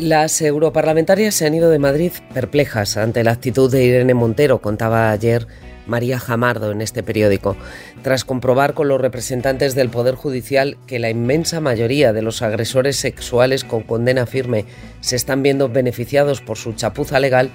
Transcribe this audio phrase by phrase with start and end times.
[0.00, 5.10] Las europarlamentarias se han ido de Madrid perplejas ante la actitud de Irene Montero, contaba
[5.10, 5.46] ayer
[5.86, 7.54] María Jamardo en este periódico,
[8.02, 12.96] tras comprobar con los representantes del Poder Judicial que la inmensa mayoría de los agresores
[12.96, 14.64] sexuales con condena firme
[15.02, 17.50] se están viendo beneficiados por su chapuza legal,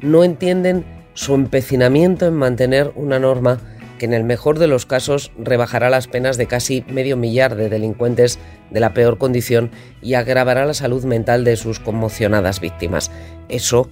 [0.00, 0.84] no entienden
[1.14, 3.58] su empecinamiento en mantener una norma
[4.00, 7.68] que en el mejor de los casos rebajará las penas de casi medio millar de
[7.68, 8.38] delincuentes
[8.70, 13.10] de la peor condición y agravará la salud mental de sus conmocionadas víctimas.
[13.50, 13.90] Eso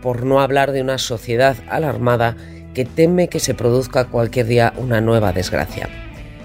[0.00, 2.36] por no hablar de una sociedad alarmada
[2.72, 5.88] que teme que se produzca cualquier día una nueva desgracia.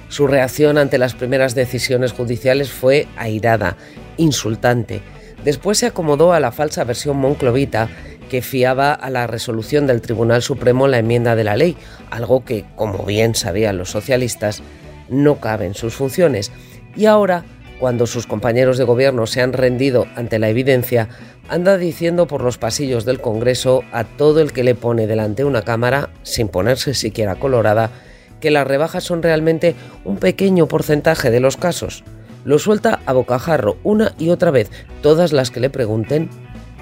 [0.09, 3.77] Su reacción ante las primeras decisiones judiciales fue airada,
[4.17, 5.03] insultante.
[5.45, 7.89] Después se acomodó a la falsa versión monclovita
[8.33, 11.77] que fiaba a la resolución del Tribunal Supremo la enmienda de la ley,
[12.09, 14.63] algo que, como bien sabían los socialistas,
[15.07, 16.51] no cabe en sus funciones.
[16.95, 17.43] Y ahora,
[17.79, 21.09] cuando sus compañeros de gobierno se han rendido ante la evidencia,
[21.47, 25.61] anda diciendo por los pasillos del Congreso a todo el que le pone delante una
[25.61, 27.91] cámara, sin ponerse siquiera colorada,
[28.39, 29.75] que las rebajas son realmente
[30.05, 32.03] un pequeño porcentaje de los casos.
[32.45, 34.71] Lo suelta a bocajarro una y otra vez,
[35.03, 36.31] todas las que le pregunten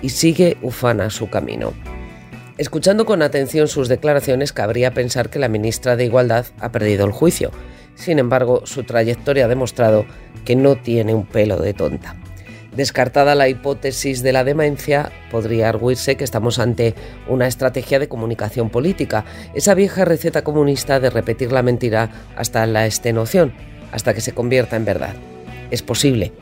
[0.01, 1.73] y sigue ufana su camino.
[2.57, 7.11] Escuchando con atención sus declaraciones, cabría pensar que la ministra de Igualdad ha perdido el
[7.11, 7.51] juicio.
[7.95, 10.05] Sin embargo, su trayectoria ha demostrado
[10.45, 12.15] que no tiene un pelo de tonta.
[12.75, 16.95] Descartada la hipótesis de la demencia, podría arguirse que estamos ante
[17.27, 22.85] una estrategia de comunicación política, esa vieja receta comunista de repetir la mentira hasta la
[22.85, 23.53] extenuación,
[23.91, 25.15] hasta que se convierta en verdad.
[25.71, 26.33] Es posible,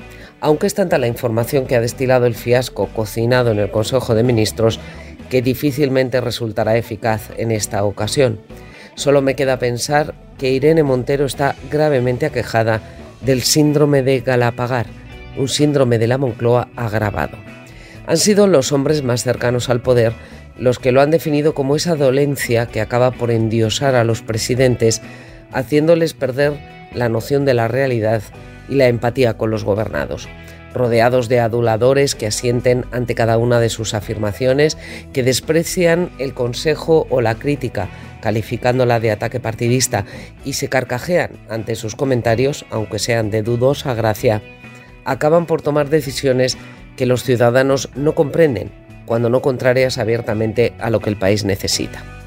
[0.41, 4.23] aunque es tanta la información que ha destilado el fiasco cocinado en el Consejo de
[4.23, 4.79] Ministros
[5.29, 8.39] que difícilmente resultará eficaz en esta ocasión.
[8.95, 12.81] Solo me queda pensar que Irene Montero está gravemente aquejada
[13.21, 14.87] del síndrome de Galapagar,
[15.37, 17.37] un síndrome de la Moncloa agravado.
[18.07, 20.13] Han sido los hombres más cercanos al poder
[20.57, 25.01] los que lo han definido como esa dolencia que acaba por endiosar a los presidentes,
[25.53, 26.53] haciéndoles perder
[26.93, 28.21] la noción de la realidad
[28.69, 30.29] y la empatía con los gobernados
[30.73, 34.77] rodeados de aduladores que asienten ante cada una de sus afirmaciones,
[35.13, 37.89] que desprecian el consejo o la crítica,
[38.21, 40.05] calificándola de ataque partidista,
[40.45, 44.41] y se carcajean ante sus comentarios, aunque sean de dudosa gracia,
[45.05, 46.57] acaban por tomar decisiones
[46.95, 48.71] que los ciudadanos no comprenden,
[49.05, 52.18] cuando no contrarias abiertamente a lo que el país necesita.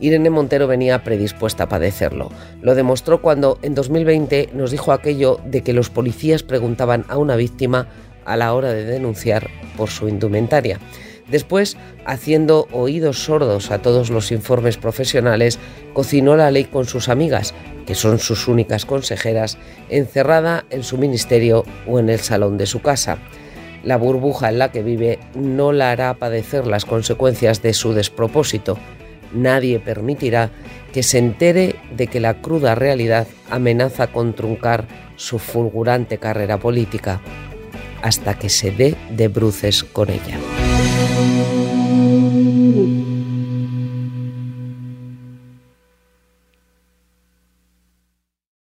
[0.00, 2.30] Irene Montero venía predispuesta a padecerlo.
[2.60, 7.36] Lo demostró cuando en 2020 nos dijo aquello de que los policías preguntaban a una
[7.36, 7.88] víctima
[8.24, 10.78] a la hora de denunciar por su indumentaria.
[11.28, 15.58] Después, haciendo oídos sordos a todos los informes profesionales,
[15.92, 17.52] cocinó la ley con sus amigas,
[17.84, 19.58] que son sus únicas consejeras,
[19.88, 23.18] encerrada en su ministerio o en el salón de su casa.
[23.82, 28.78] La burbuja en la que vive no la hará padecer las consecuencias de su despropósito,
[29.32, 30.50] Nadie permitirá
[30.92, 37.20] que se entere de que la cruda realidad amenaza con truncar su fulgurante carrera política
[38.02, 40.55] hasta que se dé de bruces con ella.